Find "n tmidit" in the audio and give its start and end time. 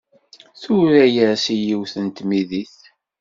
2.03-2.77